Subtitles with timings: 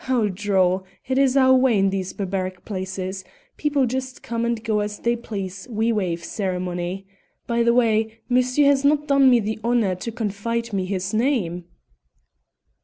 [0.05, 0.83] How droll!
[1.07, 3.23] It is our way in these barbaric places;
[3.55, 7.05] people just come and go as they please; we waive ceremony.
[7.45, 11.13] By the way, monsieur has not done me the honour to confide to me his
[11.13, 11.65] name."